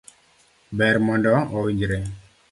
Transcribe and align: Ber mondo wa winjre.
Ber 0.77 0.95
mondo 1.05 1.27
wa 1.51 1.59
winjre. 1.65 1.97